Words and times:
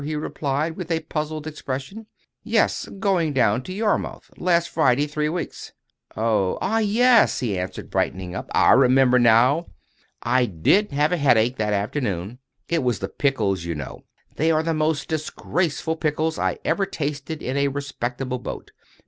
he 0.03 0.15
replied, 0.15 0.75
with 0.75 0.89
a 0.89 1.01
puzzled 1.01 1.45
expression. 1.45 2.07
"Yes; 2.43 2.89
going 2.97 3.33
down 3.33 3.61
to 3.61 3.71
Yarmouth, 3.71 4.31
last 4.37 4.67
Friday 4.67 5.05
three 5.05 5.29
weeks." 5.29 5.73
"Oh, 6.17 6.57
ah—yes," 6.59 7.39
he 7.39 7.55
answered, 7.59 7.91
brightening 7.91 8.33
up; 8.33 8.49
"I 8.51 8.71
remember 8.71 9.19
now. 9.19 9.67
I 10.23 10.47
did 10.47 10.91
have 10.91 11.11
a 11.11 11.17
headache 11.17 11.57
that 11.57 11.73
afternoon. 11.73 12.39
It 12.67 12.81
was 12.81 12.97
the 12.97 13.09
pickles, 13.09 13.63
you 13.63 13.75
know. 13.75 14.03
They 14.37 14.51
were 14.51 14.63
the 14.63 14.73
most 14.73 15.07
disgraceful 15.07 15.97
pickles 15.97 16.39
I 16.39 16.57
ever 16.65 16.87
tasted 16.87 17.43
in 17.43 17.55
a 17.55 17.67
respectable 17.67 18.39
boat. 18.39 18.71